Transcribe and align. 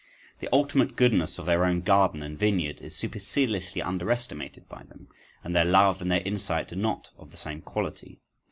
The 0.39 0.49
ultimate 0.51 0.95
goodness 0.95 1.37
of 1.37 1.45
their 1.45 1.63
own 1.63 1.81
garden 1.81 2.23
and 2.23 2.35
vineyard 2.35 2.79
is 2.81 2.95
superciliously 2.95 3.83
under 3.83 4.09
estimated 4.09 4.67
by 4.67 4.81
them, 4.81 5.09
and 5.43 5.55
their 5.55 5.63
love 5.63 6.01
and 6.01 6.09
their 6.11 6.23
insight 6.25 6.73
are 6.73 6.75
not 6.75 7.11
of 7.19 7.29
the 7.29 7.37
same 7.37 7.61
quality. 7.61 8.19